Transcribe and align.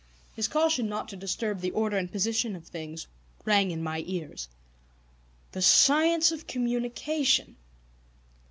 His 0.35 0.47
caution 0.47 0.89
not 0.89 1.09
to 1.09 1.15
disturb 1.15 1.59
the 1.61 1.69
order 1.69 1.95
and 1.95 2.11
position 2.11 2.55
of 2.55 2.65
things 2.65 3.05
rang 3.45 3.69
in 3.69 3.83
my 3.83 4.03
ears. 4.07 4.47
The 5.51 5.61
Science 5.61 6.31
of 6.31 6.47
Communication! 6.47 7.55